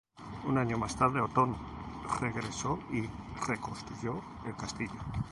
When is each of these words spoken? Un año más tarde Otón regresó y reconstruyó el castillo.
Un 0.47 0.57
año 0.57 0.79
más 0.79 0.95
tarde 0.95 1.21
Otón 1.21 1.55
regresó 2.21 2.79
y 2.91 3.03
reconstruyó 3.45 4.19
el 4.47 4.55
castillo. 4.55 4.95